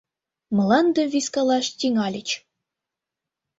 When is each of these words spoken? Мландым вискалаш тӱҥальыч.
Мландым 0.55 1.07
вискалаш 1.13 1.65
тӱҥальыч. 1.79 2.29